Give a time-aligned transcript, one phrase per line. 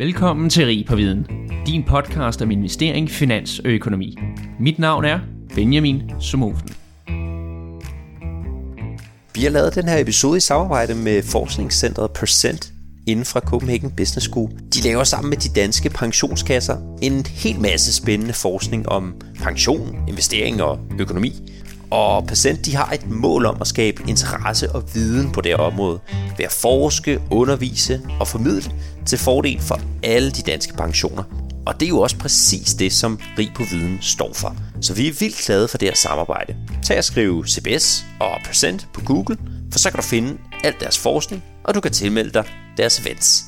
[0.00, 1.26] Velkommen til Rig på Viden,
[1.66, 4.18] din podcast om investering, finans og økonomi.
[4.60, 5.20] Mit navn er
[5.54, 6.68] Benjamin Somofen.
[9.34, 12.72] Vi har lavet den her episode i samarbejde med forskningscentret Percent
[13.06, 14.50] inden fra Copenhagen Business School.
[14.74, 20.62] De laver sammen med de danske pensionskasser en hel masse spændende forskning om pension, investering
[20.62, 21.32] og økonomi.
[21.90, 25.58] Og Percent de har et mål om at skabe interesse og viden på det her
[25.58, 26.00] område
[26.36, 28.72] ved at forske, undervise og formidle
[29.06, 31.22] til fordel for alle de danske pensioner.
[31.66, 34.56] Og det er jo også præcis det, som Rig på Viden står for.
[34.80, 36.56] Så vi er vildt glade for det her samarbejde.
[36.82, 39.38] Tag og skriv CBS og Percent på Google,
[39.72, 42.44] for så kan du finde alt deres forskning, og du kan tilmelde dig
[42.76, 43.44] deres events.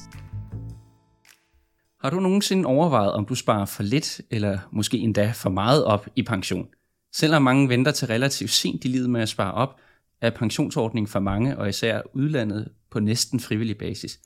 [2.03, 6.07] Har du nogensinde overvejet, om du sparer for lidt, eller måske endda for meget op
[6.17, 6.67] i pension?
[7.13, 9.81] Selvom mange venter til relativt sent i livet med at spare op,
[10.21, 14.21] er pensionsordningen for mange, og især udlandet, på næsten frivillig basis.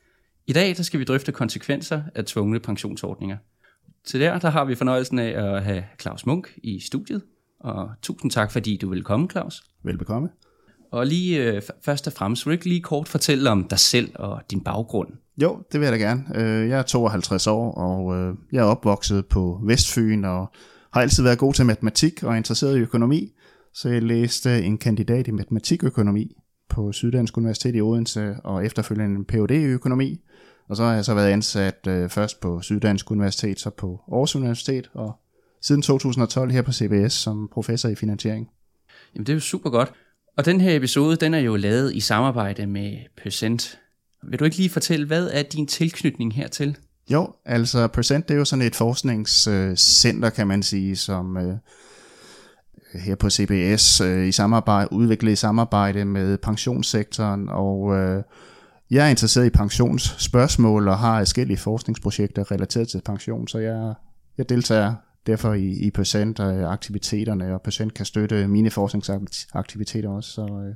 [0.46, 3.36] I dag der skal vi drøfte konsekvenser af tvungne pensionsordninger.
[4.04, 7.22] Til der, der har vi fornøjelsen af at have Claus Munk i studiet,
[7.60, 9.62] og tusind tak, fordi du vil komme, Claus.
[9.82, 10.28] Velbekomme.
[10.90, 14.12] Og lige øh, først og fremmest, vil du ikke lige kort fortælle om dig selv
[14.14, 15.08] og din baggrund?
[15.42, 16.24] Jo, det vil jeg da gerne.
[16.34, 20.52] Øh, jeg er 52 år, og øh, jeg er opvokset på Vestfyn, og
[20.92, 23.32] har altid været god til matematik og interesseret i økonomi,
[23.74, 26.36] så jeg læste en kandidat i matematikøkonomi
[26.68, 29.50] på Syddansk Universitet i Odense, og efterfølgende en Ph.D.
[29.50, 30.20] i økonomi.
[30.68, 34.36] Og så har jeg så været ansat øh, først på Syddansk Universitet, så på Aarhus
[34.36, 35.18] Universitet, og
[35.62, 38.48] siden 2012 her på CBS som professor i finansiering.
[39.14, 39.92] Jamen det er jo super godt.
[40.36, 43.78] Og den her episode, den er jo lavet i samarbejde med Percent.
[44.22, 46.76] Vil du ikke lige fortælle, hvad er din tilknytning hertil?
[47.12, 51.56] Jo, altså Percent det er jo sådan et forskningscenter, kan man sige, som øh,
[52.94, 58.22] her på CBS øh, i samarbejde, udviklet i samarbejde med pensionssektoren, og øh,
[58.90, 63.94] jeg er interesseret i pensionsspørgsmål og har forskellige forskningsprojekter relateret til pension, så jeg,
[64.38, 64.94] jeg deltager
[65.26, 70.42] derfor i, i Percent og øh, aktiviteterne, og Percent kan støtte mine forskningsaktiviteter også, så
[70.42, 70.74] øh,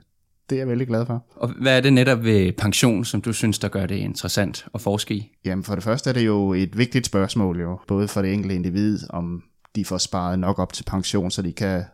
[0.51, 1.25] det er jeg veldig glad for.
[1.37, 4.81] Og hvad er det netop ved pension, som du synes, der gør det interessant at
[4.81, 5.33] forske i?
[5.45, 8.55] Jamen for det første er det jo et vigtigt spørgsmål jo, både for det enkelte
[8.55, 9.43] individ, om
[9.77, 11.85] de får sparet nok op til pension, så de kan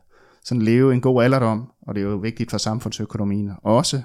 [0.44, 4.02] sådan leve en god alderdom, og det er jo vigtigt for samfundsøkonomien også.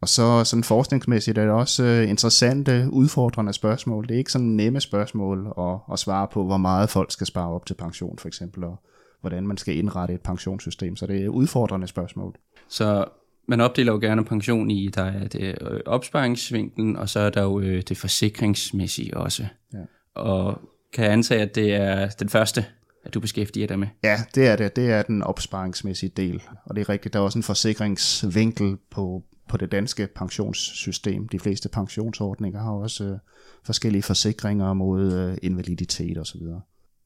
[0.00, 4.08] Og så sådan forskningsmæssigt er det også øh, interessante, udfordrende spørgsmål.
[4.08, 7.50] Det er ikke sådan nemme spørgsmål at, at svare på, hvor meget folk skal spare
[7.50, 8.80] op til pension for eksempel, og
[9.20, 10.96] hvordan man skal indrette et pensionssystem.
[10.96, 12.34] Så det er udfordrende spørgsmål.
[12.68, 13.04] Så
[13.48, 17.42] man opdeler jo gerne pension i, der er det øh, opsparingsvinklen, og så er der
[17.42, 19.46] jo øh, det forsikringsmæssige også.
[19.72, 19.78] Ja.
[20.14, 20.60] Og
[20.92, 22.64] kan jeg antage, at det er den første,
[23.04, 23.88] at du beskæftiger dig med?
[24.04, 24.76] Ja, det er det.
[24.76, 26.42] Det er den opsparingsmæssige del.
[26.64, 31.28] Og det er rigtigt, der er også en forsikringsvinkel på, på det danske pensionssystem.
[31.28, 33.18] De fleste pensionsordninger har også øh,
[33.64, 36.40] forskellige forsikringer mod øh, invaliditet osv.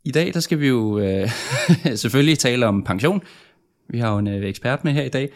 [0.05, 1.31] I dag der skal vi jo øh,
[2.03, 3.23] selvfølgelig tale om pension.
[3.89, 5.31] Vi har jo en øh, ekspert med her i dag,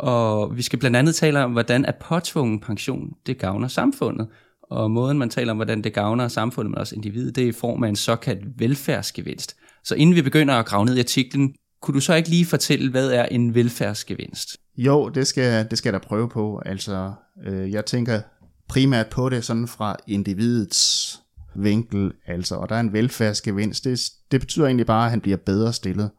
[0.00, 4.28] og vi skal blandt andet tale om, hvordan at påtvungen pension det gavner samfundet.
[4.62, 7.52] Og måden man taler om, hvordan det gavner samfundet, men også individet, det er i
[7.52, 9.56] form af en såkaldt velfærdsgevinst.
[9.84, 12.90] Så inden vi begynder at grave ned i artiklen, kunne du så ikke lige fortælle,
[12.90, 14.56] hvad er en velfærdsgevinst?
[14.76, 16.62] Jo, det skal, det skal jeg da prøve på.
[16.66, 17.12] Altså,
[17.46, 18.20] øh, jeg tænker
[18.68, 21.20] primært på det sådan fra individets
[21.56, 23.84] vinkel, altså, og der er en velfærdsgevinst.
[23.84, 24.00] Det,
[24.30, 26.10] det betyder egentlig bare, at han bliver bedre stillet.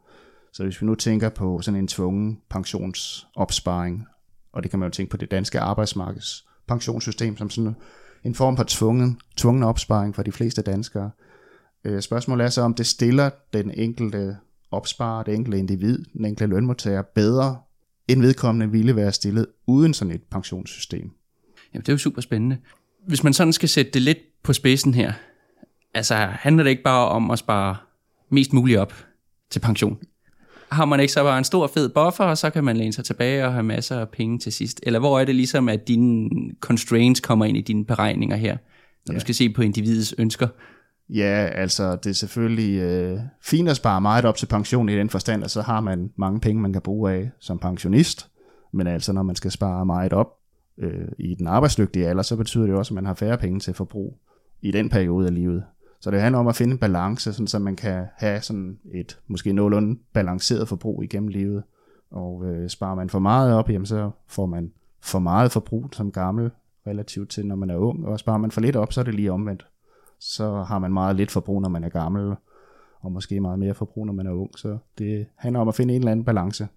[0.53, 4.05] Så hvis vi nu tænker på sådan en tvungen pensionsopsparing,
[4.53, 7.75] og det kan man jo tænke på det danske arbejdsmarkeds pensionssystem som sådan
[8.23, 11.11] en form for tvungen, tvungen opsparing for de fleste danskere.
[11.83, 14.37] Øh, spørgsmålet er så, om det stiller den enkelte
[14.71, 17.57] opsparer, det enkelte individ, den enkelte lønmodtager bedre,
[18.07, 21.11] end vedkommende ville være stillet uden sådan et pensionssystem.
[21.73, 22.57] Jamen, det er jo super spændende.
[23.07, 25.13] Hvis man sådan skal sætte det lidt på spidsen her,
[25.93, 27.77] altså handler det ikke bare om at spare
[28.29, 28.93] mest muligt op
[29.49, 29.99] til pension?
[30.71, 33.05] Har man ikke så bare en stor fed buffer, og så kan man læne sig
[33.05, 34.79] tilbage og have masser af penge til sidst?
[34.83, 38.57] Eller hvor er det ligesom, at dine constraints kommer ind i dine beregninger her,
[39.07, 39.15] når ja.
[39.15, 40.47] du skal se på individets ønsker?
[41.09, 45.09] Ja, altså det er selvfølgelig øh, fint at spare meget op til pension i den
[45.09, 48.27] forstand, at så har man mange penge, man kan bruge af som pensionist.
[48.73, 50.27] Men altså når man skal spare meget op
[50.77, 53.73] øh, i den arbejdsdygtige alder, så betyder det også, at man har færre penge til
[53.73, 54.17] forbrug
[54.61, 55.63] i den periode af livet.
[56.01, 59.19] Så det handler om at finde en balance, sådan, så man kan have sådan et
[59.27, 61.63] måske nogenlunde balanceret forbrug igennem livet.
[62.11, 64.71] Og øh, sparer man for meget op, jamen, så får man
[65.01, 66.51] for meget forbrug som gammel
[66.87, 68.05] relativt til, når man er ung.
[68.05, 69.67] Og sparer man for lidt op, så er det lige omvendt.
[70.19, 72.35] Så har man meget lidt forbrug, når man er gammel,
[73.01, 74.59] og måske meget mere forbrug, når man er ung.
[74.59, 76.67] Så det handler om at finde en eller anden balance.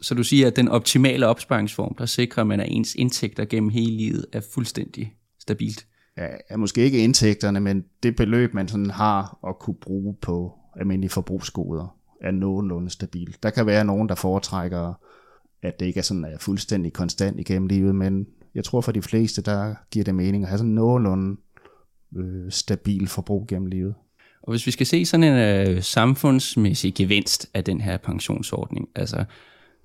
[0.00, 3.70] Så du siger, at den optimale opsparingsform, der sikrer, at man er ens indtægter gennem
[3.70, 5.86] hele livet, er fuldstændig stabilt?
[6.18, 10.52] Er, er måske ikke indtægterne, men det beløb, man sådan har at kunne bruge på
[10.76, 13.36] almindelige forbrugsgoder, er nogenlunde stabil.
[13.42, 14.94] Der kan være nogen, der foretrækker,
[15.62, 19.02] at det ikke er sådan er fuldstændig konstant igennem livet, men jeg tror for de
[19.02, 21.36] fleste, der giver det mening at have sådan nogenlunde
[22.16, 23.94] øh, stabil forbrug gennem livet.
[24.42, 29.24] Og hvis vi skal se sådan en øh, samfundsmæssig gevinst af den her pensionsordning, altså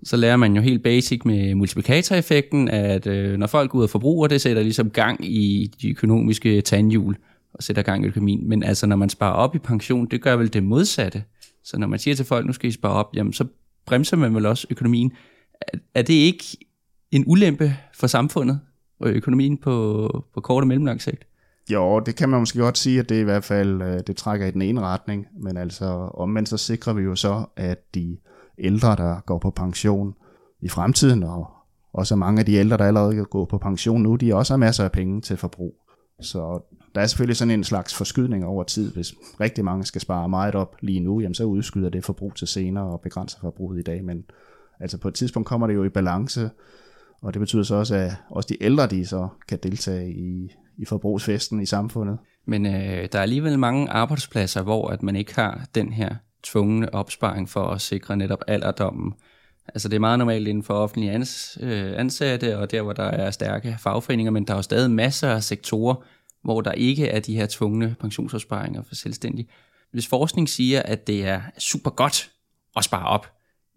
[0.06, 3.90] så lærer man jo helt basic med multiplikatoreffekten, at øh, når folk går ud og
[3.90, 7.18] forbruger, det sætter ligesom gang i de økonomiske tandhjul
[7.54, 8.50] og sætter gang i økonomien.
[8.50, 11.24] Men altså når man sparer op i pension, det gør vel det modsatte.
[11.64, 13.46] Så når man siger til folk, nu skal I spare op, jamen så
[13.86, 15.12] bremser man vel også økonomien.
[15.62, 16.44] Er, er det ikke
[17.12, 18.60] en ulempe for samfundet
[19.00, 21.28] og økonomien på, på kort og mellemlang sigt?
[21.72, 24.46] Jo, det kan man måske godt sige, at det i hvert fald øh, det trækker
[24.48, 28.18] i den ene retning, men altså omvendt så sikrer vi jo så, at de
[28.58, 30.14] ældre, der går på pension
[30.62, 31.48] i fremtiden, og
[31.94, 34.84] også mange af de ældre, der allerede går på pension nu, de også har masser
[34.84, 35.76] af penge til forbrug.
[36.22, 36.60] Så
[36.96, 38.94] der er selvfølgelig sådan en slags forskydning over tid.
[38.94, 42.48] Hvis rigtig mange skal spare meget op lige nu, jamen så udskyder det forbrug til
[42.48, 44.04] senere og begrænser forbruget i dag.
[44.04, 44.24] Men
[44.80, 46.50] altså på et tidspunkt kommer det jo i balance,
[47.22, 50.86] og det betyder så også, at også de ældre, de så kan deltage i, i
[50.86, 52.18] forbrugsfesten i samfundet.
[52.48, 56.94] Men øh, der er alligevel mange arbejdspladser, hvor at man ikke har den her tvungne
[56.94, 59.14] opsparing for at sikre netop alderdommen.
[59.68, 63.04] Altså det er meget normalt inden for offentlige ans, øh, ansatte, og der hvor der
[63.04, 65.96] er stærke fagforeninger, men der er jo stadig masser af sektorer,
[66.44, 69.48] hvor der ikke er de her tvungne pensionsopsparinger for selvstændige.
[69.92, 72.32] Hvis forskning siger, at det er super godt
[72.76, 73.28] at spare op,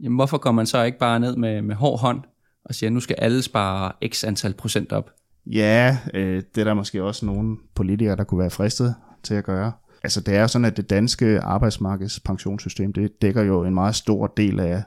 [0.01, 2.21] jamen hvorfor går man så ikke bare ned med, med hård hånd
[2.65, 5.11] og siger, at nu skal alle spare x antal procent op?
[5.47, 9.45] Ja, øh, det er der måske også nogle politikere, der kunne være fristet til at
[9.45, 9.73] gøre.
[10.03, 14.27] Altså det er sådan, at det danske arbejdsmarkeds pensionssystem, det dækker jo en meget stor
[14.27, 14.83] del af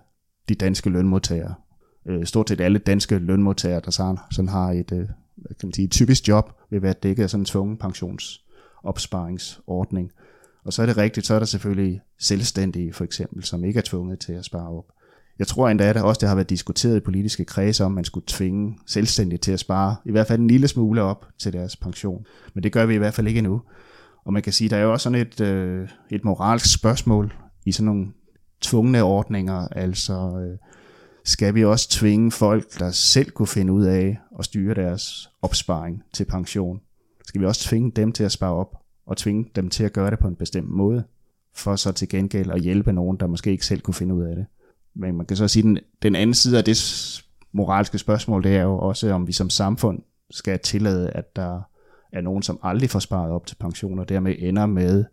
[0.50, 1.54] de danske lønmodtagere.
[2.06, 5.74] Øh, stort set alle danske lønmodtagere, der sådan, sådan har et, øh, hvad kan man
[5.74, 10.12] sige, et typisk job, vil være dækket af sådan en tvungen pensionsopsparingsordning.
[10.64, 13.84] Og så er det rigtigt, så er der selvfølgelig selvstændige for eksempel, som ikke er
[13.86, 14.86] tvunget til at spare op.
[15.40, 18.04] Jeg tror endda, at det også det har været diskuteret i politiske kredse, om man
[18.04, 21.76] skulle tvinge selvstændige til at spare i hvert fald en lille smule op til deres
[21.76, 22.26] pension.
[22.54, 23.62] Men det gør vi i hvert fald ikke endnu.
[24.30, 27.34] Og man kan sige, der er jo også sådan et, øh, et moralsk spørgsmål
[27.66, 28.08] i sådan nogle
[28.62, 29.68] tvungne ordninger.
[29.68, 30.58] Altså, øh,
[31.26, 36.04] skal vi også tvinge folk, der selv kunne finde ud af at styre deres opsparing
[36.14, 36.82] til pension?
[37.26, 40.12] Skal vi også tvinge dem til at spare op, og tvinge dem til at gøre
[40.12, 41.04] det på en bestemt måde,
[41.56, 44.36] for så til gengæld at hjælpe nogen, der måske ikke selv kunne finde ud af
[44.36, 44.46] det?
[44.96, 46.78] Men man kan så sige, at den, den anden side af det
[47.52, 50.00] moralske spørgsmål, det er jo også, om vi som samfund
[50.32, 51.62] skal tillade, at der
[52.14, 55.06] er nogen, som aldrig får sparet op til pension, og dermed ender med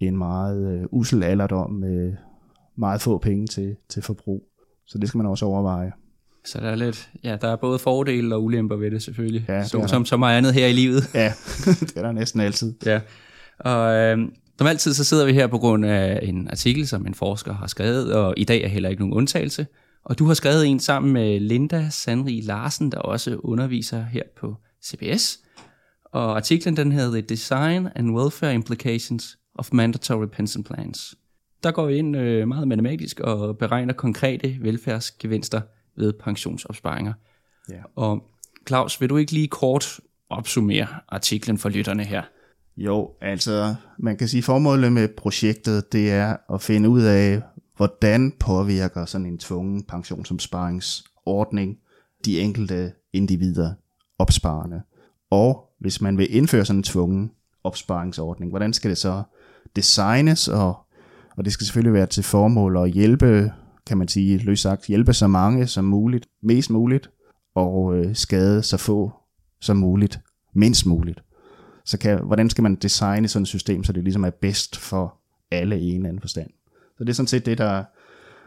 [0.00, 2.12] en meget øh, usel alderdom med
[2.76, 4.42] meget få penge til, til forbrug.
[4.86, 5.92] Så det skal man også overveje.
[6.44, 9.58] Så der er lidt, ja, der er både fordele og ulemper ved det selvfølgelig, ja,
[9.58, 11.14] det som, som så meget andet her i livet.
[11.14, 11.32] Ja,
[11.80, 12.74] det er der næsten altid.
[12.86, 13.00] Ja,
[13.58, 14.18] og øh,
[14.58, 17.66] som altid så sidder vi her på grund af en artikel, som en forsker har
[17.66, 19.66] skrevet, og i dag er heller ikke nogen undtagelse.
[20.04, 24.54] Og du har skrevet en sammen med Linda Sandri Larsen, der også underviser her på
[24.84, 25.38] CBS.
[26.16, 31.14] Og artiklen den hedder The Design and Welfare Implications of Mandatory Pension Plans.
[31.62, 35.60] Der går vi ind øh, meget matematisk og beregner konkrete velfærdsgevinster
[35.96, 37.12] ved pensionsopsparinger.
[37.70, 37.80] Ja.
[37.96, 38.30] Og
[38.68, 42.22] Claus, vil du ikke lige kort opsummere artiklen for lytterne her?
[42.76, 47.42] Jo, altså man kan sige, formålet med projektet, det er at finde ud af,
[47.76, 51.78] hvordan påvirker sådan en tvungen pensionsopsparingsordning
[52.24, 53.74] de enkelte individer,
[54.18, 54.82] opsparende.
[55.30, 57.30] Og hvis man vil indføre sådan en tvungen
[57.64, 59.22] opsparingsordning, hvordan skal det så
[59.76, 60.76] designes, og,
[61.36, 63.52] og det skal selvfølgelig være til formål at hjælpe,
[63.86, 67.10] kan man sige, løs sagt, hjælpe så mange som muligt, mest muligt,
[67.54, 69.12] og øh, skade så få
[69.60, 70.20] som muligt,
[70.54, 71.22] mindst muligt.
[71.84, 75.14] Så kan, hvordan skal man designe sådan et system, så det ligesom er bedst for
[75.50, 76.50] alle i en eller anden forstand.
[76.98, 77.84] Så det er sådan set det, der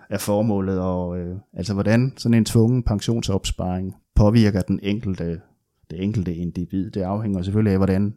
[0.09, 5.41] er formålet, og øh, altså hvordan sådan en tvungen pensionsopsparing påvirker den enkelte
[5.89, 6.91] det enkelte individ.
[6.91, 8.13] Det afhænger selvfølgelig af, hvordan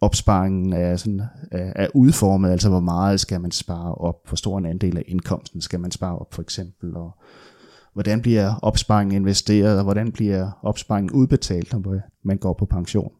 [0.00, 1.20] opsparingen er, sådan,
[1.52, 5.04] er, er udformet, altså hvor meget skal man spare op, hvor stor en andel af
[5.08, 7.18] indkomsten skal man spare op for eksempel, og
[7.92, 13.12] hvordan bliver opsparingen investeret, og hvordan bliver opsparingen udbetalt, når man går på pension.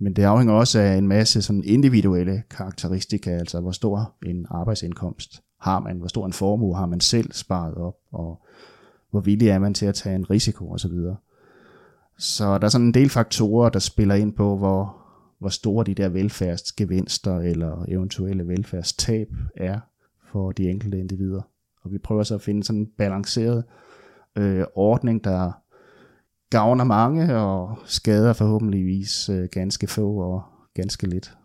[0.00, 5.42] Men det afhænger også af en masse sådan individuelle karakteristika, altså hvor stor en arbejdsindkomst
[5.60, 8.42] har man, hvor stor en formue har man selv sparet op, og
[9.10, 10.70] hvor villig er man til at tage en risiko?
[10.72, 10.92] Osv.
[12.18, 14.96] Så der er sådan en del faktorer, der spiller ind på, hvor,
[15.38, 19.80] hvor store de der velfærdsgevinster eller eventuelle velfærdstab er
[20.32, 21.42] for de enkelte individer.
[21.82, 23.64] Og vi prøver så at finde sådan en balanceret
[24.36, 25.52] øh, ordning, der
[26.50, 30.42] gavner mange og skader forhåbentligvis øh, ganske få og
[30.74, 31.36] ganske lidt.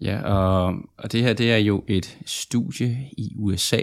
[0.00, 3.80] Ja, og, og det her det er jo et studie i USA.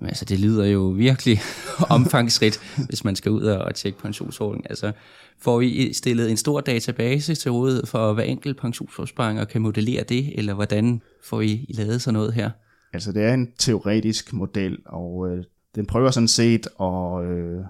[0.00, 1.40] Men altså, det lyder jo virkelig
[1.96, 4.66] omfangsrigt, hvis man skal ud og tjekke pensionsordningen.
[4.70, 4.92] Altså,
[5.38, 10.04] får vi stillet en stor database til rådighed for hver enkelt pensionsopsparing og kan modellere
[10.08, 12.50] det, eller hvordan får I lavet sådan noget her?
[12.92, 17.60] Altså, det er en teoretisk model, og øh, den prøver sådan set at, øh,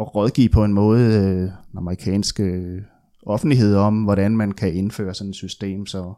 [0.00, 2.62] at rådgive på en måde øh, den amerikanske
[3.26, 6.14] offentlighed om, hvordan man kan indføre sådan et system, så,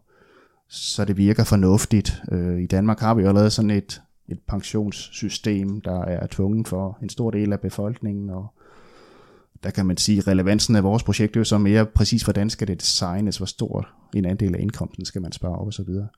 [0.68, 2.22] så det virker fornuftigt.
[2.32, 6.98] Øh, I Danmark har vi jo allerede sådan et, et pensionssystem, der er tvunget for
[7.02, 8.46] en stor del af befolkningen, og
[9.62, 12.50] der kan man sige, at relevansen af vores projekt er jo så mere præcis, hvordan
[12.50, 15.82] skal det designes, hvor stor en andel af indkomsten skal man spare op og så
[15.82, 16.08] videre.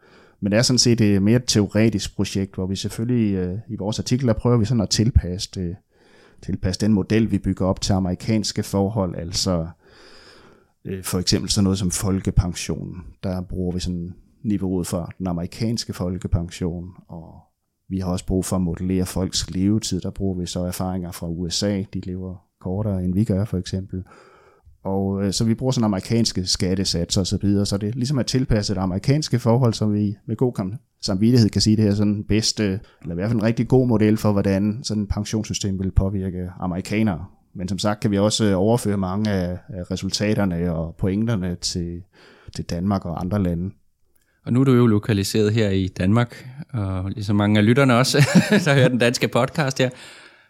[0.41, 3.99] Men det er sådan set et mere teoretisk projekt, hvor vi selvfølgelig øh, i vores
[3.99, 5.77] artikel, prøver vi sådan at tilpasse, det,
[6.43, 9.69] tilpasse den model, vi bygger op til amerikanske forhold, altså
[10.85, 13.05] øh, for eksempel sådan noget som folkepension.
[13.23, 17.50] Der bruger vi sådan niveauet for den amerikanske folkepension, og
[17.91, 20.01] vi har også brug for at modellere folks levetid.
[20.01, 21.83] Der bruger vi så erfaringer fra USA.
[21.95, 24.03] De lever kortere, end vi gør for eksempel.
[24.85, 27.99] Og øh, så vi bruger sådan amerikanske skattesatser og så videre, så det ligesom er
[27.99, 31.95] ligesom at tilpasse det amerikanske forhold, som vi med god samvittighed kan sige, det her
[31.95, 35.09] sådan den bedste, eller i hvert fald en rigtig god model for, hvordan sådan et
[35.09, 37.25] pensionssystem vil påvirke amerikanere.
[37.55, 42.03] Men som sagt kan vi også øh, overføre mange af, af resultaterne og pointerne til,
[42.57, 43.71] til Danmark og andre lande.
[44.51, 48.19] Og nu er du jo lokaliseret her i Danmark, og ligesom mange af lytterne også,
[48.65, 49.91] der hører den danske podcast her.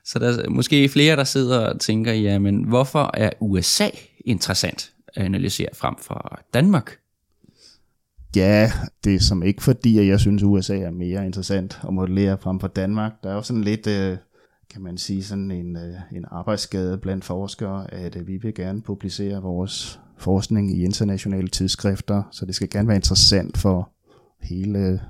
[0.04, 3.88] Så der er måske flere, der sidder og tænker, jamen hvorfor er USA
[4.24, 6.96] interessant at analysere frem for Danmark?
[8.36, 8.72] Ja,
[9.04, 12.38] det er som ikke fordi, at jeg synes, at USA er mere interessant at modellere
[12.38, 13.12] frem for Danmark.
[13.22, 14.16] Der er jo sådan lidt, øh,
[14.70, 18.82] kan man sige, sådan en, øh, en arbejdsskade blandt forskere, at øh, vi vil gerne
[18.82, 23.90] publicere vores forskning i internationale tidsskrifter, så det skal gerne være interessant for
[24.40, 25.00] hele,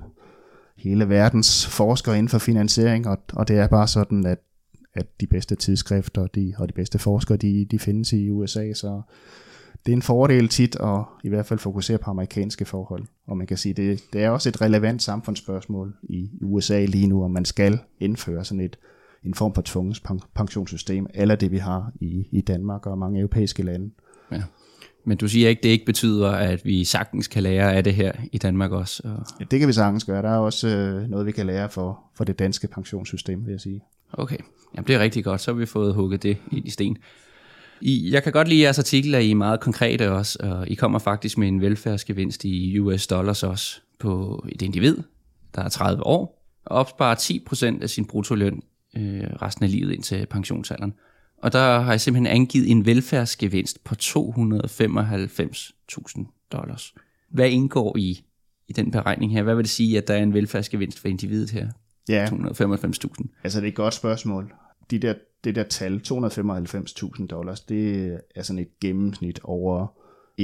[0.77, 4.39] hele verdens forskere inden for finansiering, og, og det er bare sådan, at
[4.93, 9.01] at de bedste tidsskrifter de, og de bedste forskere, de, de findes i USA, så
[9.85, 13.03] det er en fordel tit at i hvert fald fokusere på amerikanske forhold.
[13.27, 17.23] Og man kan sige, det, det er også et relevant samfundsspørgsmål i USA lige nu,
[17.23, 18.77] om man skal indføre sådan et
[19.23, 20.03] en form for tvungens
[20.35, 23.91] pensionssystem, eller det vi har i, i Danmark og mange europæiske lande.
[24.31, 24.41] Ja.
[25.05, 28.11] Men du siger ikke, det ikke betyder, at vi sagtens kan lære af det her
[28.31, 29.01] i Danmark også?
[29.05, 29.25] Og...
[29.39, 30.21] Ja, det kan vi sagtens gøre.
[30.21, 33.61] Der er også øh, noget, vi kan lære for, for det danske pensionssystem, vil jeg
[33.61, 33.81] sige.
[34.13, 34.37] Okay,
[34.75, 35.41] Jamen, det er rigtig godt.
[35.41, 36.97] Så har vi fået hugget det i sten.
[37.81, 40.75] I, jeg kan godt lide jeres artikel, at I er meget konkrete også, og I
[40.75, 44.97] kommer faktisk med en velfærdsgevinst i US dollars også på et individ,
[45.55, 48.61] der er 30 år, og opsparer 10% af sin bruttoløn
[48.97, 50.93] øh, resten af livet indtil pensionsalderen.
[51.41, 56.93] Og der har jeg simpelthen angivet en velfærdsgevinst på 295.000 dollars.
[57.29, 58.25] Hvad indgår i,
[58.67, 59.43] i den beregning her?
[59.43, 61.69] Hvad vil det sige, at der er en velfærdsgevinst for individet her?
[62.09, 62.25] Ja.
[62.25, 63.41] 295.000.
[63.43, 64.53] Altså det er et godt spørgsmål.
[64.91, 69.87] De der, det der tal, 295.000 dollars, det er sådan et gennemsnit over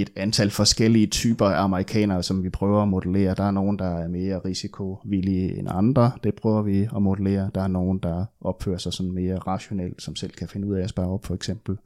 [0.01, 3.35] et antal forskellige typer af amerikanere, som vi prøver at modellere.
[3.35, 6.11] Der er nogen, der er mere risikovillige end andre.
[6.23, 7.49] Det prøver vi at modellere.
[7.55, 10.83] Der er nogen, der opfører sig sådan mere rationelt, som selv kan finde ud af
[10.83, 11.77] at spare op, for eksempel,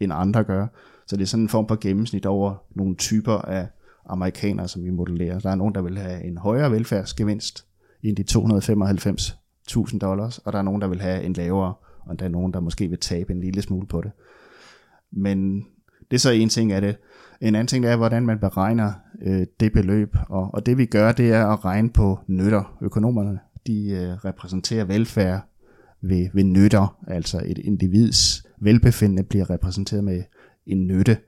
[0.00, 0.66] end andre gør.
[1.06, 3.66] Så det er sådan en form for gennemsnit over nogle typer af
[4.06, 5.38] amerikanere, som vi modellerer.
[5.38, 7.66] Der er nogen, der vil have en højere velfærdsgevinst,
[8.02, 8.24] end de
[9.92, 11.74] 295.000 dollars, og der er nogen, der vil have en lavere,
[12.06, 14.10] og der er nogen, der måske vil tabe en lille smule på det.
[15.10, 15.66] Men
[16.12, 16.96] det er så en ting af det.
[17.40, 18.92] En anden ting er, hvordan man beregner
[19.22, 22.78] øh, det beløb, og, og det vi gør, det er at regne på nytter.
[22.82, 25.40] Økonomerne, de øh, repræsenterer velfærd
[26.00, 30.22] ved, ved nytter, altså et individs velbefindende bliver repræsenteret med
[30.66, 31.18] en nytte.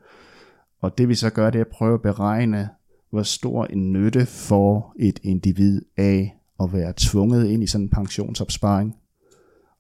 [0.80, 2.68] Og det vi så gør, det er at prøve at beregne,
[3.10, 7.90] hvor stor en nytte får et individ af at være tvunget ind i sådan en
[7.90, 8.94] pensionsopsparing,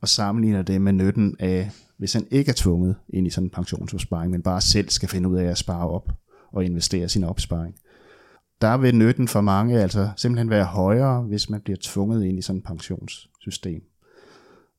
[0.00, 3.50] og sammenligner det med nytten af, hvis han ikke er tvunget ind i sådan en
[3.50, 6.12] pensionsopsparing, men bare selv skal finde ud af at spare op
[6.52, 7.74] og investere sin opsparing.
[8.60, 12.42] Der vil nytten for mange altså simpelthen være højere, hvis man bliver tvunget ind i
[12.42, 13.82] sådan et pensionssystem.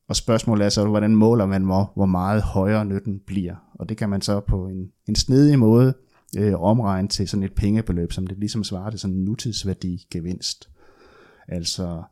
[0.08, 3.56] Og spørgsmålet er så, hvordan måler man, hvor, hvor meget højere nytten bliver?
[3.74, 5.94] Og det kan man så på en, en snedig måde
[6.38, 10.70] øh, omregne til sådan et pengebeløb, som det ligesom svarer til sådan en nutidsværdigevinst.
[11.48, 12.04] Altså,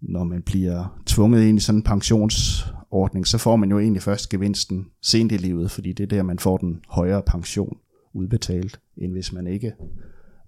[0.00, 4.02] når man bliver tvunget ind i sådan en pensions ordning, så får man jo egentlig
[4.02, 7.78] først gevinsten sent i livet, fordi det er der, man får den højere pension
[8.12, 9.72] udbetalt, end hvis man ikke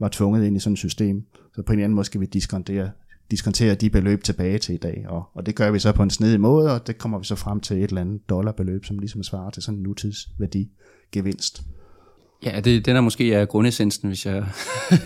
[0.01, 1.27] var tvunget ind i sådan et system.
[1.55, 2.91] Så på en anden måde skal vi diskontere,
[3.31, 6.11] diskontere de beløb tilbage til i dag, og, og det gør vi så på en
[6.11, 9.23] snedig måde, og det kommer vi så frem til et eller andet dollarbeløb, som ligesom
[9.23, 10.71] svarer til sådan en nutidsværdi
[11.13, 11.63] gevinst.
[12.45, 14.45] Ja, det, den er måske er grundessensen, hvis jeg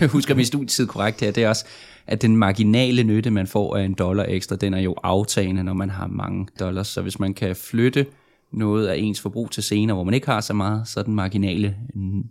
[0.13, 1.65] husker min studietid korrekt her, det er også,
[2.07, 5.73] at den marginale nytte, man får af en dollar ekstra, den er jo aftagende, når
[5.73, 6.89] man har mange dollars.
[6.89, 8.07] Så hvis man kan flytte
[8.53, 11.15] noget af ens forbrug til senere, hvor man ikke har så meget, så er den
[11.15, 11.77] marginale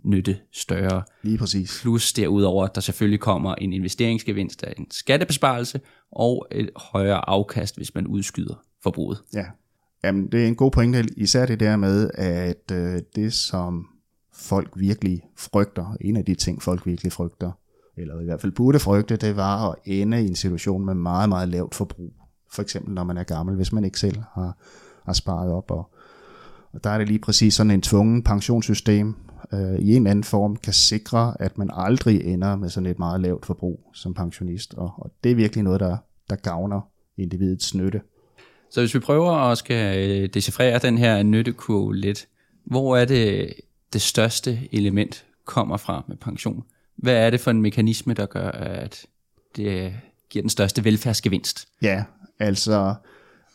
[0.04, 1.02] nytte større.
[1.22, 1.80] Lige præcis.
[1.82, 5.80] Plus derudover, at der selvfølgelig kommer en investeringsgevinst af en skattebesparelse
[6.12, 9.18] og et højere afkast, hvis man udskyder forbruget.
[9.34, 9.44] Ja,
[10.04, 13.86] Jamen, det er en god pointe, især det der med, at øh, det som
[14.36, 17.52] folk virkelig frygter, en af de ting folk virkelig frygter,
[17.96, 21.28] eller i hvert fald burde frygte, det var at ende i en situation med meget,
[21.28, 22.12] meget lavt forbrug.
[22.52, 24.56] For eksempel når man er gammel, hvis man ikke selv har,
[25.04, 25.70] har sparet op.
[25.70, 25.90] Og,
[26.72, 29.14] og der er det lige præcis sådan en tvungen pensionssystem
[29.52, 32.98] øh, i en eller anden form kan sikre, at man aldrig ender med sådan et
[32.98, 34.74] meget lavt forbrug som pensionist.
[34.74, 35.96] Og, og det er virkelig noget, der,
[36.30, 36.80] der gavner
[37.18, 38.00] individets nytte.
[38.70, 42.28] Så hvis vi prøver at skal øh, decifrere den her nyttekurve lidt,
[42.64, 43.52] hvor er det
[43.96, 46.62] det største element kommer fra med pension?
[46.96, 49.06] Hvad er det for en mekanisme, der gør, at
[49.56, 49.94] det
[50.30, 51.68] giver den største velfærdsgevinst?
[51.82, 52.04] Ja,
[52.38, 52.94] altså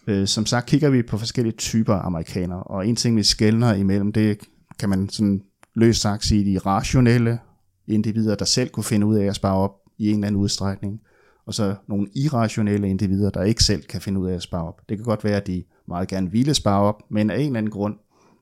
[0.08, 4.12] øh, som sagt kigger vi på forskellige typer amerikanere, og en ting vi skældner imellem,
[4.12, 4.40] det
[4.80, 5.42] kan man sådan
[5.74, 7.40] løst sagt sige de rationelle
[7.88, 11.02] individer, der selv kunne finde ud af at spare op i en eller anden udstrækning,
[11.46, 14.82] og så nogle irrationelle individer, der ikke selv kan finde ud af at spare op.
[14.90, 17.58] Det kan godt være, at de meget gerne ville spare op, men af en eller
[17.58, 17.96] anden grund,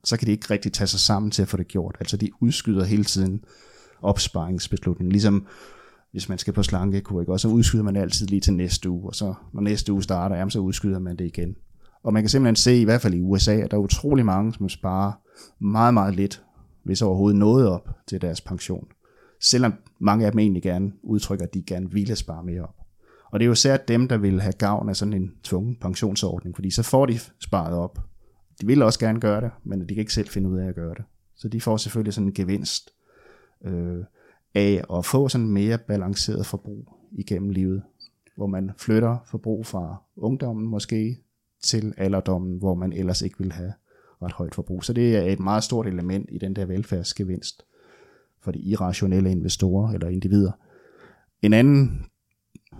[0.04, 1.96] så kan de ikke rigtig tage sig sammen til at få det gjort.
[2.00, 3.44] Altså de udskyder hele tiden
[4.02, 5.12] opsparingsbeslutningen.
[5.12, 5.46] Ligesom
[6.12, 7.32] hvis man skal på slankekur, ikke?
[7.32, 10.36] og så udskyder man altid lige til næste uge, og så når næste uge starter,
[10.36, 11.56] jamen, så udskyder man det igen.
[12.02, 14.54] Og man kan simpelthen se, i hvert fald i USA, at der er utrolig mange,
[14.54, 15.12] som sparer
[15.58, 16.42] meget, meget lidt,
[16.84, 18.86] hvis overhovedet noget op til deres pension.
[19.40, 22.74] Selvom mange af dem egentlig gerne udtrykker, at de gerne ville spare mere op.
[23.32, 26.54] Og det er jo særligt dem, der vil have gavn af sådan en tvungen pensionsordning,
[26.54, 27.98] fordi så får de sparet op.
[28.60, 30.74] De vil også gerne gøre det, men de kan ikke selv finde ud af at
[30.74, 31.04] gøre det.
[31.34, 32.90] Så de får selvfølgelig sådan en gevinst
[33.64, 34.04] øh,
[34.54, 37.82] af at få sådan mere balanceret forbrug igennem livet,
[38.36, 41.18] hvor man flytter forbrug fra ungdommen måske
[41.62, 43.72] til alderdommen, hvor man ellers ikke ville have
[44.22, 44.84] ret højt forbrug.
[44.84, 47.62] Så det er et meget stort element i den der velfærdsgevinst
[48.40, 50.52] for de irrationelle investorer eller individer.
[51.42, 52.06] En anden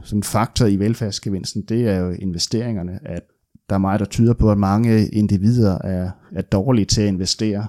[0.02, 3.22] sådan faktor i velfærdsgevinsten, det er jo investeringerne, at
[3.70, 7.66] der er meget, der tyder på, at mange individer er, er dårlige til at investere,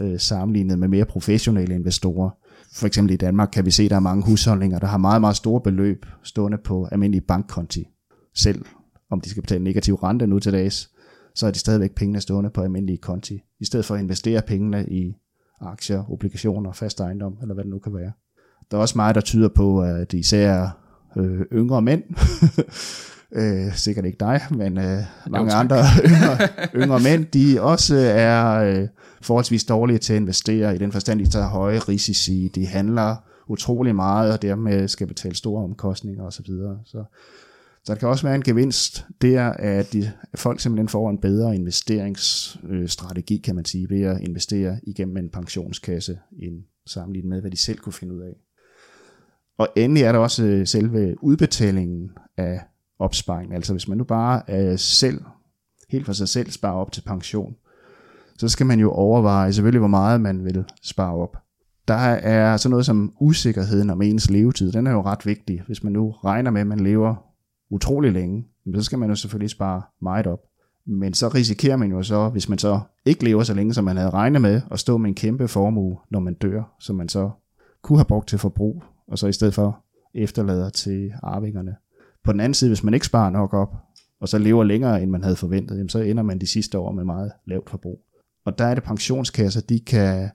[0.00, 2.30] øh, sammenlignet med mere professionelle investorer.
[2.72, 5.20] For eksempel i Danmark kan vi se, at der er mange husholdninger, der har meget,
[5.20, 7.88] meget store beløb stående på almindelige bankkonti.
[8.34, 8.64] Selv
[9.10, 10.90] om de skal betale negativ rente nu til dags,
[11.34, 14.86] så er de stadigvæk pengene stående på almindelige konti, i stedet for at investere pengene
[14.88, 15.14] i
[15.60, 18.12] aktier, obligationer, fast ejendom, eller hvad det nu kan være.
[18.70, 20.78] Der er også meget, der tyder på, at især
[21.16, 22.02] øh, yngre mænd,
[23.34, 25.76] øh, sikkert ikke dig, men øh, mange andre
[26.10, 28.88] yngre, yngre mænd, de også er øh,
[29.22, 33.16] forholdsvis dårlige til at investere i den forstand, de tager høje risici, de handler
[33.48, 36.46] utrolig meget, og dermed skal betale store omkostninger osv.
[36.46, 37.04] Så, så
[37.88, 41.18] så der kan også være en gevinst der, at de, at folk simpelthen får en
[41.18, 47.50] bedre investeringsstrategi, kan man sige, ved at investere igennem en pensionskasse, end sammenlignet med, hvad
[47.50, 48.36] de selv kunne finde ud af.
[49.58, 52.60] Og endelig er der også øh, selve udbetalingen af
[52.98, 53.54] opsparing.
[53.54, 55.20] Altså hvis man nu bare øh, selv,
[55.90, 57.54] helt for sig selv sparer op til pension,
[58.38, 61.36] så skal man jo overveje selvfølgelig, hvor meget man vil spare op.
[61.88, 64.72] Der er sådan noget som usikkerheden om ens levetid.
[64.72, 65.62] Den er jo ret vigtig.
[65.66, 67.14] Hvis man nu regner med, at man lever
[67.70, 70.40] utrolig længe, så skal man jo selvfølgelig spare meget op.
[70.86, 73.96] Men så risikerer man jo så, hvis man så ikke lever så længe, som man
[73.96, 77.30] havde regnet med, at stå med en kæmpe formue, når man dør, som man så
[77.82, 79.84] kunne have brugt til forbrug, og så i stedet for
[80.14, 81.76] efterlader til arvingerne.
[82.28, 83.74] På den anden side, hvis man ikke sparer nok op,
[84.20, 86.92] og så lever længere, end man havde forventet, jamen så ender man de sidste år
[86.92, 88.00] med meget lavt forbrug.
[88.44, 90.28] Og der er det pensionskasser, de kan,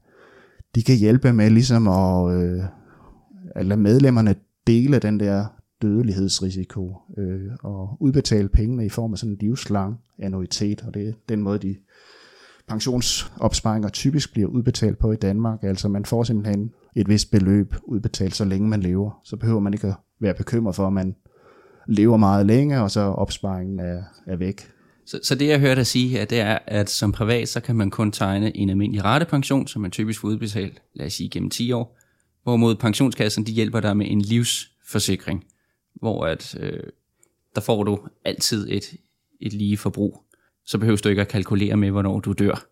[0.76, 2.64] de kan hjælpe med ligesom at, øh,
[3.56, 4.36] at lade medlemmerne
[4.68, 5.46] dele den der
[5.82, 11.14] dødelighedsrisiko øh, og udbetale pengene i form af sådan en livslang annuitet, og det er
[11.30, 11.76] den måde, de
[12.68, 15.64] pensionsopsparinger typisk bliver udbetalt på i Danmark.
[15.64, 19.20] Altså man får simpelthen et vist beløb udbetalt, så længe man lever.
[19.24, 21.16] Så behøver man ikke at være bekymret for, at man
[21.88, 24.70] lever meget længe, og så opsparingen er, er væk.
[25.06, 27.76] Så, så det jeg hørte dig sige her, det er, at som privat, så kan
[27.76, 31.50] man kun tegne en almindelig ratepension, som man typisk får udbetalt, lad os sige, gennem
[31.50, 31.98] 10 år,
[32.44, 35.44] hvorimod pensionskassen, de hjælper dig med en livsforsikring,
[35.96, 36.84] hvor at, øh,
[37.56, 38.84] der får du altid et,
[39.42, 40.24] et lige forbrug.
[40.66, 42.66] Så behøver du ikke at kalkulere med, hvornår du dør.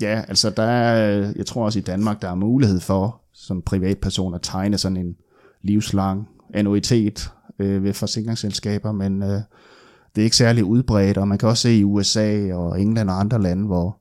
[0.00, 4.34] Ja, altså der er, jeg tror også i Danmark, der er mulighed for som privatperson
[4.34, 5.16] at tegne sådan en
[5.62, 9.40] livslang annuitet øh, ved forsikringsselskaber, men øh,
[10.14, 13.20] det er ikke særlig udbredt, og man kan også se i USA og England og
[13.20, 14.00] andre lande, hvor,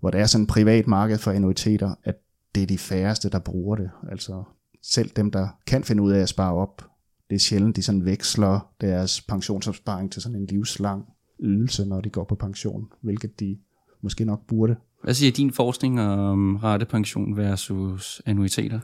[0.00, 2.14] hvor der er sådan en privat marked for annuiteter, at
[2.54, 3.90] det er de færreste, der bruger det.
[4.10, 4.42] Altså
[4.82, 6.84] selv dem, der kan finde ud af at spare op,
[7.30, 11.04] det er sjældent, de sådan veksler deres pensionsopsparing til sådan en livslang
[11.40, 13.58] ydelse, når de går på pension, hvilket de
[14.02, 14.76] måske nok burde.
[15.02, 18.80] Hvad siger din forskning om ratepension versus annuiteter?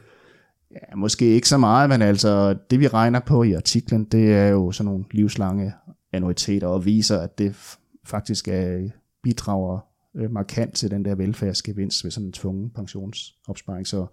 [0.71, 4.49] Ja, måske ikke så meget, men altså det vi regner på i artiklen, det er
[4.49, 5.73] jo sådan nogle livslange
[6.13, 8.89] annuiteter og viser, at det faktisk er,
[9.23, 9.79] bidrager
[10.17, 13.87] øh, markant til den der velfærdsgevinst ved sådan en tvungen pensionsopsparing.
[13.87, 14.07] Så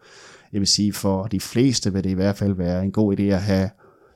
[0.53, 3.23] jeg vil sige, for de fleste vil det i hvert fald være en god idé
[3.23, 3.69] at have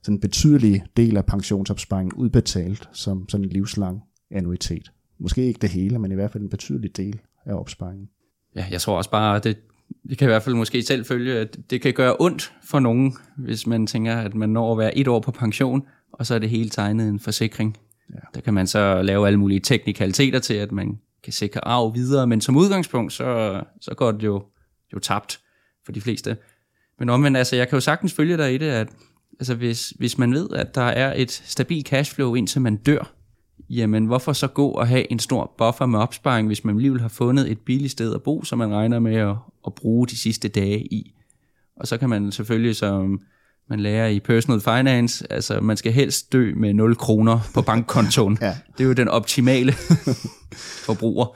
[0.04, 4.92] sådan en betydelig del af pensionsopsparingen udbetalt som sådan en livslang annuitet.
[5.20, 8.10] Måske ikke det hele, men i hvert fald en betydelig del af opsparingen.
[8.56, 9.58] Ja, jeg tror også bare, at det,
[10.10, 13.16] det kan i hvert fald måske selv følge, at det kan gøre ondt for nogen,
[13.38, 16.40] hvis man tænker, at man når at være et år på pension, og så er
[16.40, 17.78] det hele tegnet en forsikring.
[18.14, 18.20] Ja.
[18.36, 22.28] Der kan man så lave alle mulige teknikaliteter til, at man kan sikre arv videre,
[22.28, 24.44] men som udgangspunkt, så, så går det jo,
[24.94, 25.40] jo tabt
[25.86, 26.38] for de fleste.
[27.00, 28.88] Men omvendt, altså, jeg kan jo sagtens følge dig i det, at
[29.40, 33.14] altså, hvis, hvis man ved, at der er et stabilt cashflow, indtil man dør,
[33.70, 37.08] jamen hvorfor så gå og have en stor buffer med opsparing, hvis man alligevel har
[37.08, 39.36] fundet et billigt sted at bo, som man regner med at,
[39.68, 41.16] at bruge de sidste dage i.
[41.76, 43.22] Og så kan man selvfølgelig, som
[43.70, 48.38] man lærer i personal finance, altså man skal helst dø med 0 kroner på bankkontoen.
[48.42, 48.58] ja.
[48.78, 49.74] Det er jo den optimale
[50.88, 51.36] forbruger.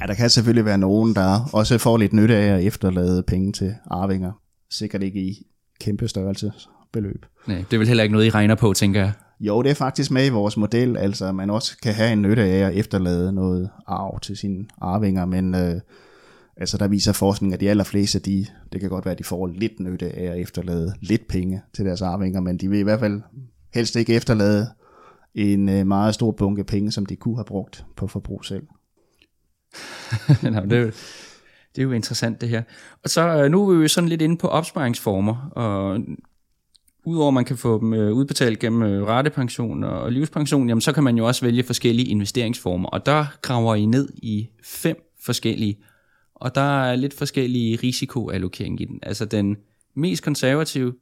[0.00, 3.52] Ja, der kan selvfølgelig være nogen, der også får lidt nytte af at efterlade penge
[3.52, 4.32] til arvinger.
[4.70, 5.46] Sikkert ikke i
[5.80, 6.52] kæmpe størrelse
[6.92, 7.26] beløb.
[7.46, 9.12] Nej, det er vel heller ikke noget, I regner på, tænker jeg.
[9.42, 12.22] Jo, det er faktisk med i vores model, altså at man også kan have en
[12.22, 15.80] nytte af at efterlade noget arv til sine arvinger, men øh,
[16.56, 19.46] altså der viser forskning, at de allerfleste, de, det kan godt være, at de får
[19.46, 23.00] lidt nytte af at efterlade lidt penge til deres arvinger, men de vil i hvert
[23.00, 23.22] fald
[23.74, 24.66] helst ikke efterlade
[25.34, 28.66] en øh, meget stor bunke penge, som de kunne have brugt på forbrug selv.
[30.42, 30.86] Nå, det, er jo,
[31.76, 32.62] det er jo interessant det her.
[33.04, 36.00] Og så øh, nu er vi sådan lidt inde på opsparingsformer, og
[37.04, 40.92] udover at man kan få dem øh, udbetalt gennem øh, ratepension og livspension, jamen så
[40.92, 45.78] kan man jo også vælge forskellige investeringsformer, og der graver I ned i fem forskellige,
[46.34, 48.98] og der er lidt forskellige risikoallokering i den.
[49.02, 49.56] Altså den
[49.94, 50.94] mest konservative,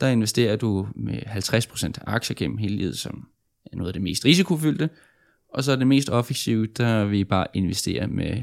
[0.00, 3.28] der investerer du med 50% aktier gennem hele livet, som
[3.72, 4.90] er noget af det mest risikofyldte,
[5.48, 8.42] og så er det mest offensive, der vil I bare investere med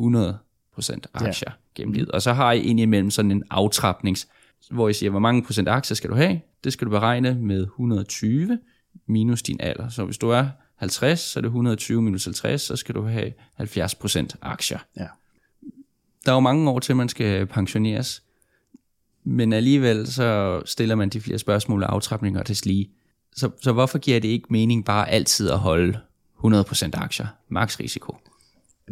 [0.00, 1.52] 100% aktier ja.
[1.74, 2.10] gennem livet.
[2.10, 4.28] Og så har I indimellem sådan en aftrapnings,
[4.70, 6.40] hvor I siger, hvor mange procent aktier skal du have?
[6.64, 8.58] Det skal du beregne med 120
[9.06, 9.88] minus din alder.
[9.88, 13.32] Så hvis du er 50, så er det 120 minus 50, så skal du have
[13.54, 14.78] 70 procent aktier.
[14.96, 15.06] Ja.
[16.26, 18.22] Der er jo mange år til, man skal pensioneres,
[19.24, 22.90] men alligevel så stiller man de flere spørgsmål og aftrapninger til lige.
[23.36, 26.00] Så, så hvorfor giver det ikke mening bare altid at holde
[26.44, 28.16] 100% aktier, maks risiko?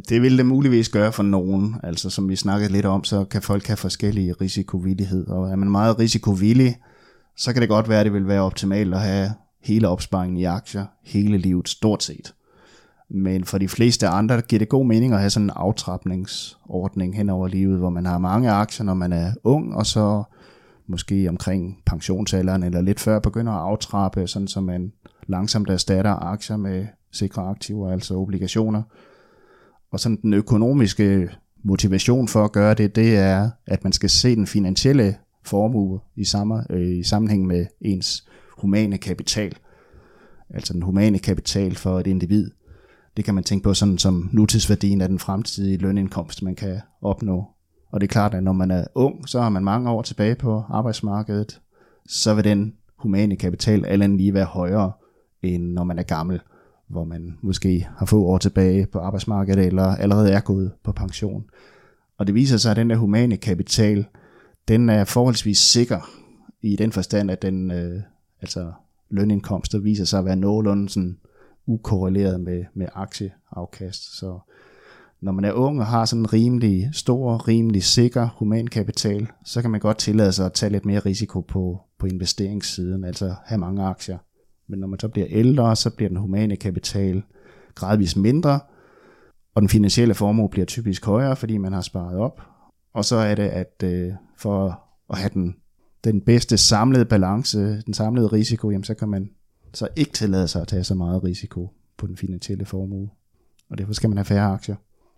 [0.08, 1.76] Det vil det muligvis gøre for nogen.
[1.82, 5.26] Altså som vi snakkede lidt om, så kan folk have forskellige risikovillighed.
[5.26, 6.76] Og er man meget risikovillig,
[7.36, 9.30] så kan det godt være, at det vil være optimalt at have
[9.62, 12.34] hele opsparingen i aktier hele livet stort set.
[13.10, 17.30] Men for de fleste andre giver det god mening at have sådan en aftrapningsordning hen
[17.30, 20.22] over livet, hvor man har mange aktier, når man er ung, og så
[20.86, 24.92] måske omkring pensionsalderen eller lidt før begynder at aftrappe, sådan så man
[25.26, 28.82] langsomt erstatter aktier med sikre aktiver, altså obligationer.
[29.90, 31.30] Og sådan den økonomiske
[31.62, 36.24] motivation for at gøre det, det er, at man skal se den finansielle formue i,
[36.24, 39.56] samme, øh, i sammenhæng med ens humane kapital.
[40.50, 42.50] Altså den humane kapital for et individ.
[43.16, 47.44] Det kan man tænke på sådan som nutidsværdien af den fremtidige lønindkomst, man kan opnå.
[47.92, 50.34] Og det er klart, at når man er ung, så har man mange år tilbage
[50.34, 51.60] på arbejdsmarkedet,
[52.06, 54.92] så vil den humane kapital alene lige være højere,
[55.42, 56.40] end når man er gammel,
[56.90, 61.44] hvor man måske har få år tilbage på arbejdsmarkedet, eller allerede er gået på pension.
[62.18, 64.04] Og det viser sig, at den der humane kapital,
[64.68, 66.10] den er forholdsvis sikker
[66.62, 68.00] i den forstand, at den øh,
[68.40, 68.72] altså
[69.10, 71.18] lønindkomster viser sig at være nogenlunde sådan
[71.66, 74.18] ukorreleret med, med aktieafkast.
[74.18, 74.38] Så
[75.20, 79.70] når man er ung og har sådan en rimelig stor, rimelig sikker humankapital, så kan
[79.70, 83.82] man godt tillade sig at tage lidt mere risiko på, på investeringssiden, altså have mange
[83.82, 84.18] aktier.
[84.70, 87.22] Men når man så bliver ældre, så bliver den humane kapital
[87.74, 88.60] gradvist mindre,
[89.54, 92.42] og den finansielle formue bliver typisk højere, fordi man har sparet op.
[92.92, 95.56] Og så er det, at øh, for at have den,
[96.04, 99.30] den bedste samlede balance, den samlede risiko, jamen så kan man
[99.74, 103.10] så ikke tillade sig at tage så meget risiko på den finansielle formue.
[103.70, 104.76] Og derfor skal man have færre aktier.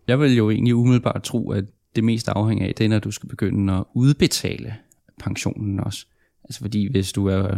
[0.09, 1.65] Jeg vil jo egentlig umiddelbart tro, at
[1.97, 4.75] det mest afhænger af, det er, når du skal begynde at udbetale
[5.19, 6.07] pensionen også.
[6.53, 7.49] Altså fordi hvis du er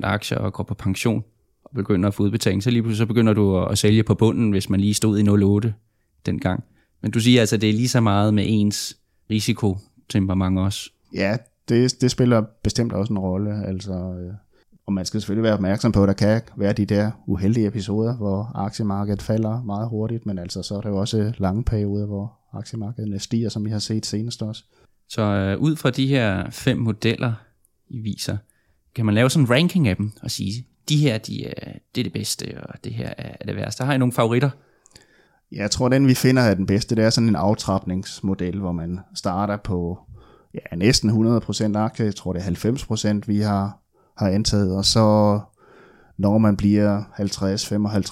[0.02, 1.24] aktier og går på pension
[1.64, 4.50] og begynder at få udbetaling, så lige pludselig så begynder du at sælge på bunden,
[4.50, 5.74] hvis man lige stod i 08
[6.26, 6.64] dengang.
[7.02, 8.96] Men du siger altså, at det er lige så meget med ens
[9.30, 10.90] risiko temperament også.
[11.14, 11.36] Ja,
[11.68, 13.66] det, det spiller bestemt også en rolle.
[13.66, 14.34] Altså, øh,
[14.86, 18.16] og man skal selvfølgelig være opmærksom på, at der kan være de der uheldige episoder,
[18.16, 22.32] hvor aktiemarkedet falder meget hurtigt, men altså så er der jo også lange perioder, hvor
[22.52, 24.64] aktiemarkedet stiger, som vi har set senest også.
[25.08, 27.32] Så øh, ud fra de her fem modeller,
[27.90, 28.36] viser,
[28.94, 32.00] kan man lave sådan en ranking af dem og sige, de her, de er, det
[32.00, 33.84] er det bedste, og det her er det værste.
[33.84, 34.50] Har I nogle favoritter?
[35.52, 38.72] Ja, jeg tror, den vi finder er den bedste, det er sådan en aftrapningsmodel, hvor
[38.72, 39.98] man starter på
[40.54, 42.04] ja, næsten 100% aktie.
[42.04, 43.80] Jeg tror, det er 90% vi har,
[44.18, 45.40] har antaget, og så
[46.18, 47.02] når man bliver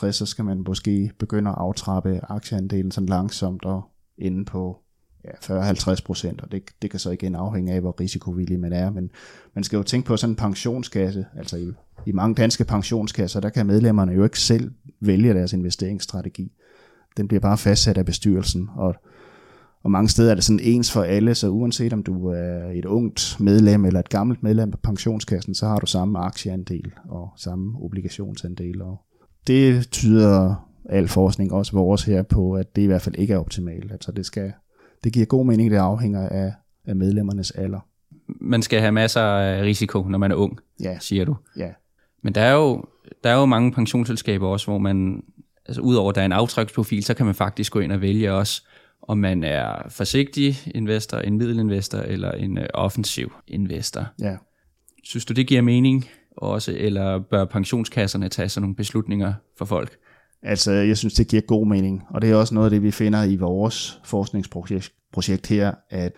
[0.09, 3.83] 50-55, så skal man måske begynde at aftrappe aktieandelen sådan langsomt og
[4.19, 4.79] inde på
[5.25, 8.91] ja, 40-50 procent, og det, det kan så igen afhænge af, hvor risikovillig man er.
[8.91, 9.11] Men
[9.55, 11.73] man skal jo tænke på sådan en pensionskasse, altså i,
[12.07, 16.53] i mange danske pensionskasser, der kan medlemmerne jo ikke selv vælge deres investeringsstrategi.
[17.17, 18.95] Den bliver bare fastsat af bestyrelsen, og,
[19.83, 22.85] og mange steder er det sådan ens for alle, så uanset om du er et
[22.85, 27.79] ungt medlem eller et gammelt medlem af pensionskassen, så har du samme aktieandel og samme
[27.83, 28.83] obligationsandel.
[28.83, 29.01] Og
[29.47, 30.55] det tyder
[30.89, 33.93] al forskning, også vores her, på, at det i hvert fald ikke er optimalt.
[33.93, 34.53] Altså det skal
[35.05, 36.53] det giver god mening, det afhænger af,
[36.85, 37.81] af medlemmernes alder.
[38.27, 40.99] Man skal have masser af risiko, når man er ung, ja.
[41.01, 41.37] siger du.
[41.57, 41.71] Ja.
[42.23, 42.85] Men der er jo,
[43.25, 45.23] der er jo mange pensionsselskaber også, hvor man,
[45.67, 48.33] altså udover at der er en aftryksprofil, så kan man faktisk gå ind og vælge
[48.33, 48.62] også,
[49.03, 54.07] om man er forsigtig investor, en middelinvestor eller en uh, offensiv investor.
[54.21, 54.37] Ja.
[55.03, 59.97] Synes du, det giver mening også, eller bør pensionskasserne tage sådan nogle beslutninger for folk?
[60.45, 62.91] Altså, jeg synes, det giver god mening, og det er også noget af det, vi
[62.91, 66.13] finder i vores forskningsprojekt her, at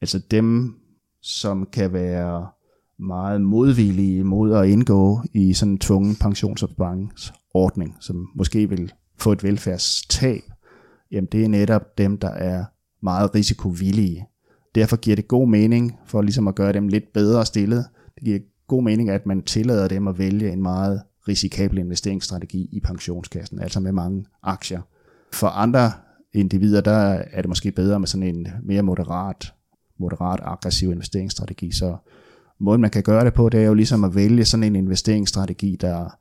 [0.00, 0.74] altså dem,
[1.22, 2.46] som kan være
[2.98, 9.44] meget modvillige mod at indgå i sådan en tvungen pensionsopsparingsordning, som måske vil få et
[9.44, 10.42] velfærdstab,
[11.10, 12.64] jamen det er netop dem, der er
[13.02, 14.26] meget risikovillige.
[14.74, 18.38] Derfor giver det god mening, for ligesom at gøre dem lidt bedre stillet, det giver
[18.68, 23.80] god mening, at man tillader dem at vælge en meget risikabel investeringsstrategi i pensionskassen, altså
[23.80, 24.80] med mange aktier.
[25.32, 25.92] For andre
[26.32, 29.52] individer, der er det måske bedre med sådan en mere moderat,
[29.98, 31.72] moderat aggressiv investeringsstrategi.
[31.72, 31.96] Så
[32.58, 35.76] måden man kan gøre det på, det er jo ligesom at vælge sådan en investeringsstrategi,
[35.80, 36.18] der,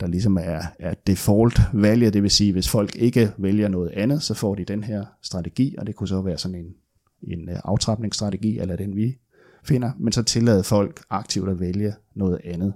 [0.00, 4.22] der ligesom er, er default valget, det vil sige, hvis folk ikke vælger noget andet,
[4.22, 6.74] så får de den her strategi, og det kunne så være sådan en,
[7.22, 9.18] en øh, aftrapningsstrategi, eller den vi
[9.64, 12.72] finder, men så tillade folk aktivt at vælge noget andet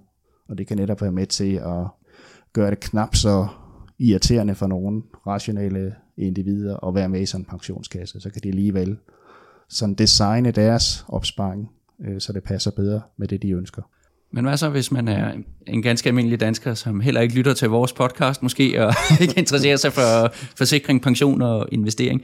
[0.50, 1.86] og det kan netop være med til at
[2.52, 3.46] gøre det knap så
[3.98, 8.20] irriterende for nogle rationelle individer at være med i sådan en pensionskasse.
[8.20, 8.96] Så kan de alligevel
[9.68, 11.70] sådan designe deres opsparing,
[12.04, 13.82] øh, så det passer bedre med det, de ønsker.
[14.32, 15.32] Men hvad så, hvis man er
[15.66, 19.76] en ganske almindelig dansker, som heller ikke lytter til vores podcast måske, og ikke interesserer
[19.76, 22.22] sig for forsikring, pension og investering,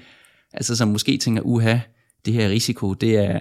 [0.52, 1.78] altså som måske tænker, uha,
[2.24, 3.40] det her risiko, det er,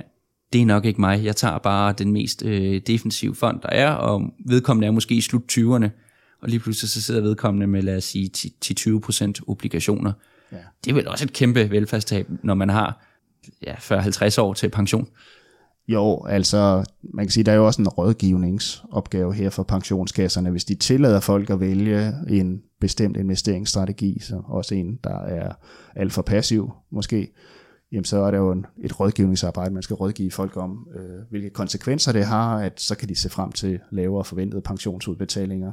[0.54, 1.24] det er nok ikke mig.
[1.24, 5.22] Jeg tager bare den mest øh, defensive fond, der er, og vedkommende er måske i
[5.22, 5.90] slut 20'erne,
[6.42, 8.32] og lige pludselig så sidder vedkommende med, lad os sige,
[8.66, 10.14] 10-20% obligationer.
[10.52, 10.58] Ja.
[10.86, 13.06] Det er vel også et kæmpe velfærdstab, når man har
[13.64, 15.08] ja, 40-50 år til pension.
[15.88, 20.50] Jo, altså man kan sige, der er jo også en rådgivningsopgave her for pensionskasserne.
[20.50, 25.52] Hvis de tillader folk at vælge en bestemt investeringsstrategi, så også en, der er
[25.96, 27.32] alt for passiv måske,
[27.92, 31.50] jamen så er der jo en, et rådgivningsarbejde, man skal rådgive folk om, øh, hvilke
[31.50, 35.72] konsekvenser det har, at så kan de se frem til lavere forventede pensionsudbetalinger.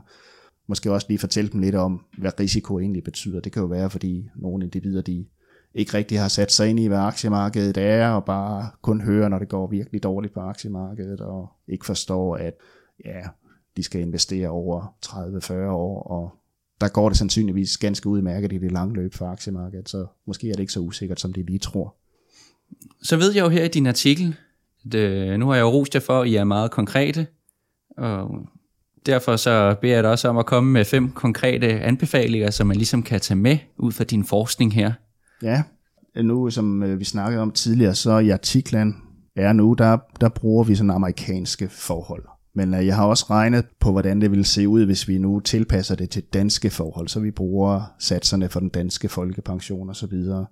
[0.67, 3.41] Måske også lige fortælle dem lidt om, hvad risiko egentlig betyder.
[3.41, 5.27] Det kan jo være, fordi nogle individer, de
[5.75, 9.39] ikke rigtig har sat sig ind i, hvad aktiemarkedet er, og bare kun hører, når
[9.39, 12.55] det går virkelig dårligt på aktiemarkedet, og ikke forstår, at
[13.05, 13.21] ja,
[13.77, 16.31] de skal investere over 30-40 år, og
[16.81, 20.53] der går det sandsynligvis ganske udmærket i det lange løb for aktiemarkedet, så måske er
[20.53, 21.97] det ikke så usikkert, som de lige tror
[23.03, 24.37] så ved jeg jo her i din artikel,
[24.87, 27.27] at øh, nu har jeg jo rost jer for, at I er meget konkrete,
[27.99, 28.47] og
[29.07, 32.77] derfor så beder jeg dig også om at komme med fem konkrete anbefalinger, som man
[32.77, 34.93] ligesom kan tage med ud fra din forskning her.
[35.43, 35.63] Ja,
[36.23, 38.97] nu som øh, vi snakkede om tidligere, så i artiklen
[39.37, 42.25] er nu, der, der bruger vi sådan amerikanske forhold.
[42.55, 45.41] Men øh, jeg har også regnet på, hvordan det ville se ud, hvis vi nu
[45.41, 50.07] tilpasser det til danske forhold, så vi bruger satserne for den danske folkepension og så
[50.07, 50.47] videre.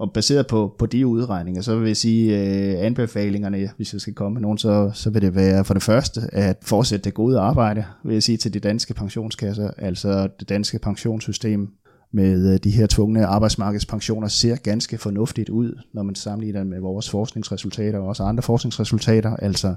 [0.00, 4.14] Og baseret på, på de udregninger, så vil jeg sige, øh, anbefalingerne, hvis jeg skal
[4.14, 7.38] komme med nogen, så, så vil det være for det første at fortsætte det gode
[7.38, 11.68] arbejde, vil jeg sige til de danske pensionskasser, altså det danske pensionssystem
[12.12, 17.10] med øh, de her tvungne arbejdsmarkedspensioner ser ganske fornuftigt ud, når man sammenligner med vores
[17.10, 19.36] forskningsresultater og også andre forskningsresultater.
[19.36, 19.74] Altså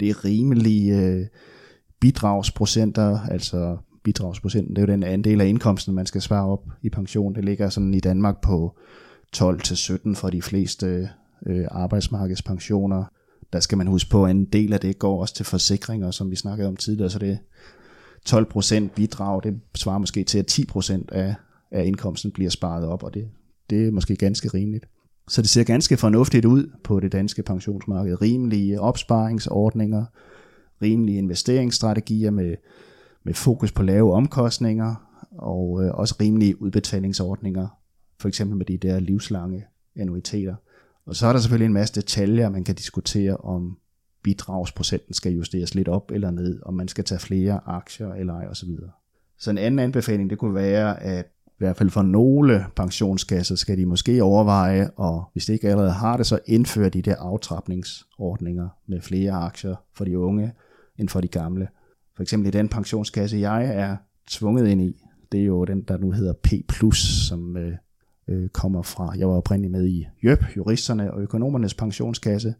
[0.00, 1.26] det er rimelige øh,
[2.00, 6.88] bidragsprocenter, altså bidragsprocenten, det er jo den andel af indkomsten, man skal spare op i
[6.88, 7.34] pension.
[7.34, 8.76] Det ligger sådan i Danmark på
[9.36, 11.10] 12-17 for de fleste
[11.46, 13.04] øh, arbejdsmarkedspensioner.
[13.52, 16.30] Der skal man huske på, at en del af det går også til forsikringer, som
[16.30, 17.38] vi snakkede om tidligere, så det
[18.28, 21.34] 12% bidrag, det svarer måske til, at 10% af,
[21.70, 23.28] af indkomsten bliver sparet op, og det,
[23.70, 24.86] det er måske ganske rimeligt.
[25.28, 28.22] Så det ser ganske fornuftigt ud på det danske pensionsmarked.
[28.22, 30.04] Rimelige opsparingsordninger,
[30.82, 32.54] rimelige investeringsstrategier med,
[33.24, 34.94] med fokus på lave omkostninger,
[35.38, 37.81] og øh, også rimelige udbetalingsordninger,
[38.22, 39.64] for eksempel med de der livslange
[39.96, 40.54] annuiteter.
[41.06, 43.78] Og så er der selvfølgelig en masse detaljer, man kan diskutere om
[44.22, 48.46] bidragsprocenten skal justeres lidt op eller ned, om man skal tage flere aktier eller ej
[48.46, 48.68] osv.
[49.38, 53.78] Så en anden anbefaling, det kunne være, at i hvert fald for nogle pensionskasser skal
[53.78, 58.68] de måske overveje, og hvis de ikke allerede har det, så indføre de der aftrapningsordninger
[58.86, 60.52] med flere aktier for de unge
[60.98, 61.68] end for de gamle.
[62.16, 63.96] For eksempel i den pensionskasse, jeg er
[64.28, 66.48] tvunget ind i, det er jo den, der nu hedder P+,
[67.28, 67.72] som øh,
[68.28, 72.54] øh, kommer fra, jeg var oprindeligt med i JØP, juristerne og økonomernes pensionskasse,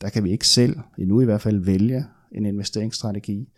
[0.00, 3.48] der kan vi ikke selv, endnu i hvert fald, vælge en investeringsstrategi.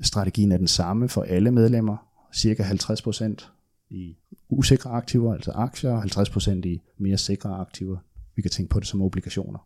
[0.00, 1.96] Strategien er den samme for alle medlemmer,
[2.34, 3.50] cirka 50%
[3.90, 4.16] i
[4.48, 7.96] usikre aktiver, altså aktier, og 50% i mere sikre aktiver.
[8.36, 9.58] Vi kan tænke på det som obligationer.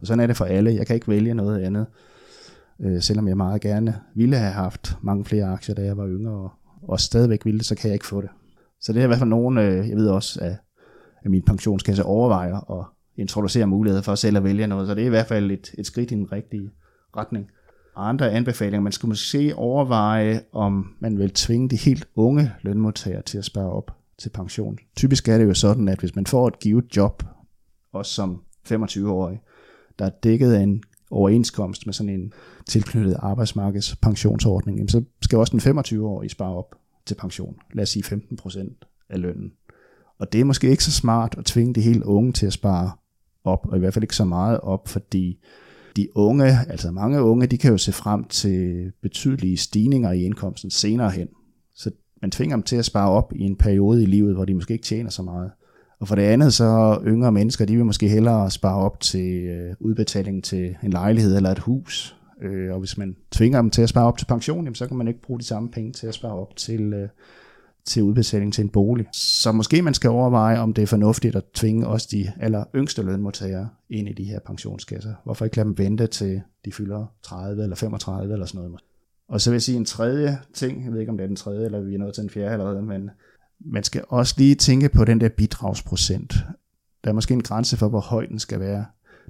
[0.00, 0.74] Og sådan er det for alle.
[0.74, 1.86] Jeg kan ikke vælge noget andet,
[2.80, 6.32] øh, selvom jeg meget gerne ville have haft mange flere aktier, da jeg var yngre,
[6.32, 8.30] og, og stadigvæk ville det, så kan jeg ikke få det.
[8.82, 10.56] Så det er i hvert fald nogen, øh, jeg ved også, at,
[11.24, 15.06] at min pensionskasse overvejer at introducere muligheder for selv at vælge noget, så det er
[15.06, 16.70] i hvert fald et, et skridt i den rigtige
[17.16, 17.50] retning.
[17.96, 23.38] Andre anbefalinger, man skulle måske overveje, om man vil tvinge de helt unge lønmodtagere til
[23.38, 24.78] at spare op til pension.
[24.96, 27.22] Typisk er det jo sådan, at hvis man får et givet job,
[27.92, 28.42] også som
[28.72, 29.40] 25-årig,
[29.98, 32.32] der er dækket af en overenskomst med sådan en
[32.68, 36.74] tilknyttet arbejdsmarkedspensionsordning, så skal også den 25-årige spare op
[37.06, 37.56] til pension.
[37.74, 39.52] Lad os sige 15% af lønnen.
[40.18, 42.92] Og det er måske ikke så smart at tvinge de helt unge til at spare
[43.44, 45.38] op, og i hvert fald ikke så meget op, fordi
[45.96, 50.70] de unge, altså mange unge, de kan jo se frem til betydelige stigninger i indkomsten
[50.70, 51.28] senere hen.
[51.74, 51.90] Så
[52.22, 54.72] man tvinger dem til at spare op i en periode i livet, hvor de måske
[54.72, 55.50] ikke tjener så meget.
[56.00, 59.74] Og for det andet, så yngre mennesker, de vil måske hellere spare op til øh,
[59.80, 62.16] udbetaling til en lejlighed eller et hus.
[62.42, 64.96] Øh, og hvis man tvinger dem til at spare op til pension, jamen, så kan
[64.96, 67.08] man ikke bruge de samme penge til at spare op til, øh,
[67.84, 69.06] til udbetaling til en bolig.
[69.12, 73.02] Så måske man skal overveje, om det er fornuftigt at tvinge også de aller yngste
[73.02, 75.14] lønmodtagere ind i de her pensionskasser.
[75.24, 78.80] Hvorfor ikke lade dem vente til de fylder 30 eller 35 eller sådan noget.
[79.28, 81.36] Og så vil jeg sige en tredje ting, jeg ved ikke om det er den
[81.36, 83.10] tredje, eller vi er nået til den fjerde allerede, men
[83.60, 86.34] man skal også lige tænke på den der bidragsprocent.
[87.04, 88.86] Der er måske en grænse for, hvor høj den skal være.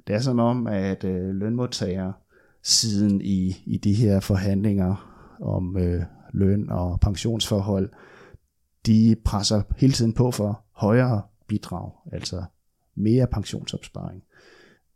[0.07, 2.13] Det er som om, at øh, lønmodtagere
[2.63, 5.09] siden i, i de her forhandlinger
[5.41, 7.89] om øh, løn og pensionsforhold,
[8.85, 12.43] de presser hele tiden på for højere bidrag, altså
[12.95, 14.23] mere pensionsopsparing.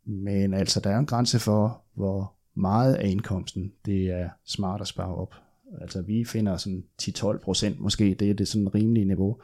[0.06, 4.88] Men altså, der er en grænse for, hvor meget af indkomsten, det er smart at
[4.88, 5.36] spare op.
[5.82, 9.38] Altså, vi finder sådan 10-12 procent måske, det er det sådan rimelige niveau.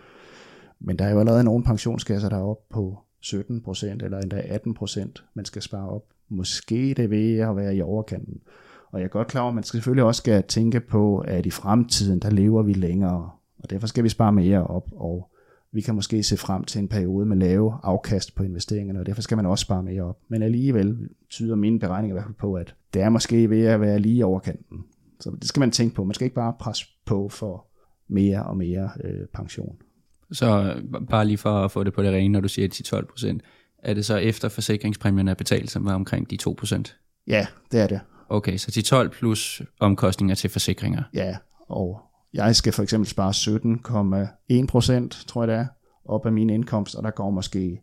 [0.79, 4.41] Men der er jo allerede nogle pensionskasser, der er oppe på 17 procent, eller endda
[4.45, 6.03] 18 procent, man skal spare op.
[6.29, 8.41] Måske det ved at være i overkanten.
[8.91, 11.45] Og jeg er godt klar over, at man skal selvfølgelig også skal tænke på, at
[11.45, 15.29] i fremtiden, der lever vi længere, og derfor skal vi spare mere op, og
[15.71, 19.21] vi kan måske se frem til en periode med lave afkast på investeringerne, og derfor
[19.21, 20.19] skal man også spare mere op.
[20.27, 23.81] Men alligevel tyder mine beregninger i hvert fald på, at det er måske ved at
[23.81, 24.85] være lige over kanten.
[25.19, 26.03] Så det skal man tænke på.
[26.03, 27.67] Man skal ikke bare presse på for
[28.07, 29.77] mere og mere øh, pension.
[30.33, 30.75] Så
[31.09, 32.67] bare lige for at få det på det rene, når du siger
[33.01, 33.41] 10-12 procent,
[33.83, 36.97] er det så efter forsikringspræmien er betalt, som var omkring de 2 procent?
[37.27, 37.99] Ja, det er det.
[38.29, 41.03] Okay, så 10-12 plus omkostninger til forsikringer?
[41.13, 41.35] Ja,
[41.69, 42.01] og
[42.33, 43.31] jeg skal for eksempel spare
[44.61, 45.65] 17,1 procent, tror jeg det er,
[46.05, 47.81] op af min indkomst, og der går måske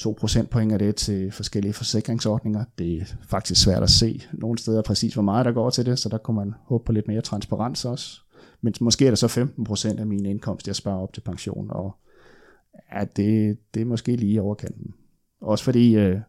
[0.00, 2.64] 2% point af det til forskellige forsikringsordninger.
[2.78, 5.98] Det er faktisk svært at se nogle steder præcis, hvor meget der går til det,
[5.98, 8.20] så der kunne man håbe på lidt mere transparens også.
[8.62, 11.70] Men måske er der så 15 procent af min indkomst, jeg sparer op til pension,
[11.70, 11.96] og
[12.94, 14.94] ja, det, det er måske lige overkanten.
[15.40, 16.20] Også fordi øh,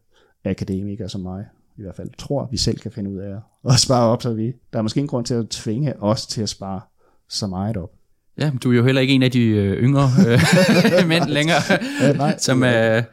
[0.45, 1.45] akademikere som mig
[1.77, 3.35] i hvert fald tror, vi selv kan finde ud af
[3.69, 6.41] at spare op, så vi, der er måske ingen grund til at tvinge os til
[6.41, 6.81] at spare
[7.29, 7.89] så meget op.
[8.37, 11.61] Ja, du er jo heller ikke en af de øh, yngre øh, mænd længere,
[12.01, 13.03] ja, nej, som er,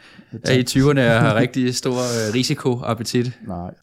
[0.44, 3.38] er i 20'erne og har rigtig stor øh, risikoappetit.
[3.46, 3.74] Nej.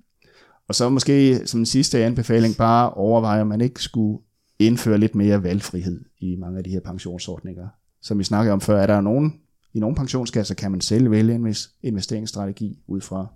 [0.68, 4.20] Og så måske som en sidste anbefaling bare overveje, om man ikke skulle
[4.60, 7.68] indføre lidt mere valgfrihed i mange af de her pensionsordninger.
[8.02, 9.40] Som vi snakkede om før, er der nogen,
[9.74, 13.28] i nogle pensionskasser kan man selv vælge en investeringsstrategi ud fra,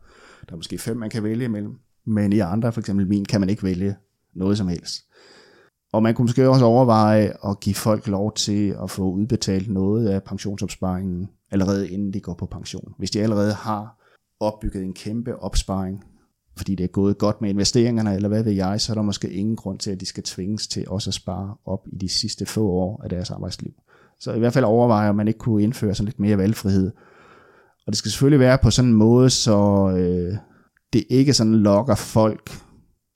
[0.46, 3.40] der er måske fem, man kan vælge imellem, men i andre, for eksempel min, kan
[3.40, 3.96] man ikke vælge
[4.34, 5.06] noget som helst.
[5.94, 10.08] Og man kunne måske også overveje at give folk lov til at få udbetalt noget
[10.08, 12.94] af pensionsopsparingen allerede inden de går på pension.
[12.98, 13.98] Hvis de allerede har
[14.40, 16.04] opbygget en kæmpe opsparing,
[16.58, 19.30] fordi det er gået godt med investeringerne, eller hvad ved jeg, så er der måske
[19.30, 22.46] ingen grund til, at de skal tvinges til også at spare op i de sidste
[22.46, 23.72] få år af deres arbejdsliv.
[24.20, 26.92] Så i hvert fald overvejer, om man ikke kunne indføre sådan lidt mere valgfrihed.
[27.86, 30.38] Og det skal selvfølgelig være på sådan en måde, så øh,
[30.94, 32.52] det ikke sådan lokker folk,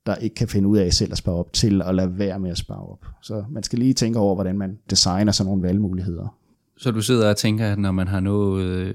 [0.06, 2.52] der ikke kan finde ud af selv at spare op, til at lade være med
[2.52, 3.06] at spare op.
[3.22, 6.38] Så man skal lige tænke over, hvordan man designer sådan nogle valgmuligheder.
[6.78, 8.94] Så du sidder og tænker, at når man har nået øh,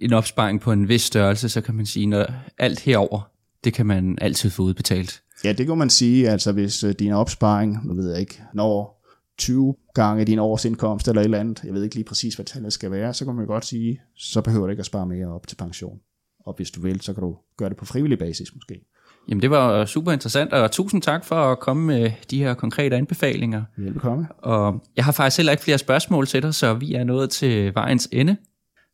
[0.00, 3.30] en opsparing på en vis størrelse, så kan man sige, at alt herover,
[3.66, 5.22] det kan man altid få udbetalt.
[5.44, 6.28] Ja, det kan man sige.
[6.28, 9.02] Altså hvis øh, din opsparing, nu ved jeg ikke, når
[9.38, 12.72] 20 gange din årsindkomst eller et eller andet, jeg ved ikke lige præcis, hvad tallet
[12.72, 15.46] skal være, så kan man godt sige, så behøver du ikke at spare mere op
[15.46, 15.98] til pension.
[16.46, 18.80] Og hvis du vil, så kan du gøre det på frivillig basis måske.
[19.28, 22.96] Jamen det var super interessant, og tusind tak for at komme med de her konkrete
[22.96, 23.62] anbefalinger.
[23.76, 24.26] Velbekomme.
[24.38, 27.74] Og jeg har faktisk heller ikke flere spørgsmål til dig, så vi er nået til
[27.74, 28.36] vejens ende.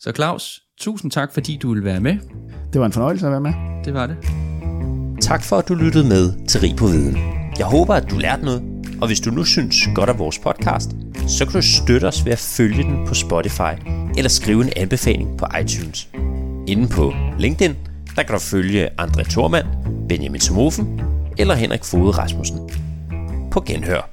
[0.01, 2.17] Så Claus, tusind tak, fordi du vil være med.
[2.73, 3.53] Det var en fornøjelse at være med.
[3.85, 4.52] Det var det.
[5.23, 7.19] Tak for, at du lyttede med til Rig på Viden.
[7.59, 8.63] Jeg håber, at du lærte noget,
[9.01, 10.91] og hvis du nu synes godt af vores podcast,
[11.29, 13.75] så kan du støtte os ved at følge den på Spotify
[14.17, 16.09] eller skrive en anbefaling på iTunes.
[16.67, 17.77] Inden på LinkedIn,
[18.17, 19.67] der kan du følge André Thormand,
[20.09, 21.01] Benjamin Somofen
[21.39, 22.59] eller Henrik Fode Rasmussen.
[23.51, 24.11] På genhør.